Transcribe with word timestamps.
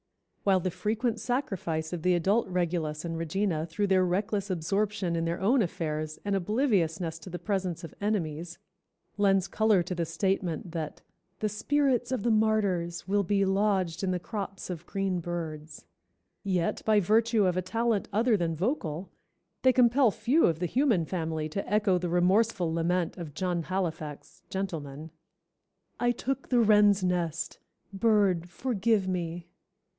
While 0.43 0.61
the 0.61 0.71
frequent 0.71 1.19
sacrifice 1.19 1.93
of 1.93 2.01
the 2.01 2.15
adult 2.15 2.47
regulus 2.47 3.05
and 3.05 3.15
regina 3.15 3.67
through 3.67 3.85
their 3.85 4.03
reckless 4.03 4.49
absorption 4.49 5.15
in 5.15 5.25
their 5.25 5.39
own 5.39 5.61
affairs 5.61 6.17
and 6.25 6.35
obliviousness 6.35 7.19
to 7.19 7.29
the 7.29 7.37
presence 7.37 7.83
of 7.83 7.93
enemies, 8.01 8.57
lends 9.17 9.47
color 9.47 9.83
to 9.83 9.93
the 9.93 10.07
statement 10.07 10.71
that 10.71 11.03
"The 11.37 11.49
spirits 11.49 12.11
of 12.11 12.23
the 12.23 12.31
martyrs 12.31 13.07
will 13.07 13.21
be 13.21 13.45
lodged 13.45 14.03
in 14.03 14.09
the 14.09 14.17
crops 14.17 14.71
of 14.71 14.87
green 14.87 15.19
birds," 15.19 15.85
yet 16.43 16.81
by 16.83 16.99
virtue 16.99 17.45
of 17.45 17.55
a 17.55 17.61
talent 17.61 18.07
other 18.11 18.35
than 18.35 18.55
vocal, 18.55 19.11
they 19.61 19.71
compel 19.71 20.09
few 20.09 20.47
of 20.47 20.57
the 20.57 20.65
human 20.65 21.05
family 21.05 21.47
to 21.49 21.69
echo 21.71 21.99
the 21.99 22.09
remorseful 22.09 22.73
lament 22.73 23.17
of 23.17 23.35
John 23.35 23.61
Halifax, 23.61 24.41
Gentleman, 24.49 25.11
"I 25.99 26.09
took 26.09 26.49
the 26.49 26.59
wren's 26.61 27.03
nest, 27.03 27.59
Bird, 27.93 28.49
forgive 28.49 29.07
me!" 29.07 29.47